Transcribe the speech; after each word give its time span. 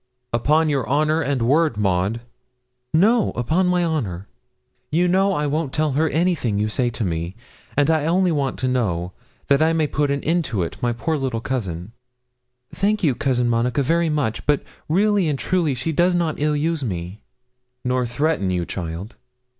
'Upon 0.33 0.67
your 0.67 0.89
honour 0.89 1.21
and 1.21 1.43
word, 1.43 1.77
Maud?' 1.77 2.21
'No, 2.91 3.29
upon 3.35 3.67
my 3.67 3.85
honour.' 3.85 4.27
'You 4.91 5.07
know 5.07 5.33
I 5.33 5.45
won't 5.45 5.71
tell 5.71 5.91
her 5.91 6.09
anything 6.09 6.57
you 6.57 6.69
say 6.69 6.89
to 6.89 7.03
me; 7.03 7.35
and 7.77 7.87
I 7.91 8.07
only 8.07 8.31
want 8.31 8.57
to 8.61 8.67
know, 8.67 9.11
that 9.45 9.61
I 9.61 9.73
may 9.73 9.85
put 9.85 10.09
an 10.09 10.23
end 10.23 10.43
to 10.45 10.63
it, 10.63 10.75
my 10.81 10.91
poor 10.91 11.17
little 11.17 11.39
cousin.' 11.39 11.91
'Thank 12.73 13.03
you, 13.03 13.13
Cousin 13.13 13.47
Monica 13.47 13.83
very 13.83 14.09
much; 14.09 14.43
but 14.47 14.63
really 14.89 15.27
and 15.27 15.37
truly 15.37 15.75
she 15.75 15.91
does 15.91 16.15
not 16.15 16.39
ill 16.39 16.55
use 16.55 16.83
me.' 16.83 17.21
'Nor 17.85 18.07
threaten 18.07 18.49
you, 18.49 18.65
child?' 18.65 19.13